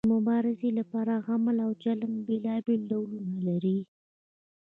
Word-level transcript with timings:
د 0.07 0.09
مبارزې 0.17 0.69
لپاره 0.79 1.13
عمل 1.29 1.57
او 1.65 1.71
چلند 1.83 2.15
بیلابیل 2.27 2.81
ډولونه 2.91 3.37
لري. 3.47 3.77